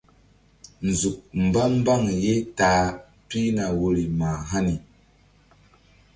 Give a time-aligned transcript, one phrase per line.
[0.87, 2.93] Nzuk mba mbaŋ ye ta a
[3.27, 4.75] pihna woyri mah hani.